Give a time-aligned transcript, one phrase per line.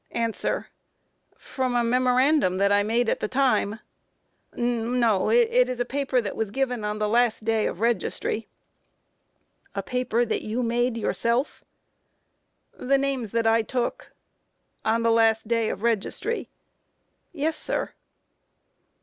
[0.15, 0.63] A.
[1.37, 3.81] From a memorandum I made at the time
[4.55, 8.39] No, it is a paper that was given on the last day of registry.
[8.39, 8.47] Q.
[9.75, 11.63] A paper that you made yourself?
[12.79, 12.85] A.
[12.85, 14.05] The names that I took.
[14.05, 14.11] Q.
[14.85, 16.49] On the last day of registry?
[16.49, 17.37] A.
[17.37, 17.93] Yes, sir.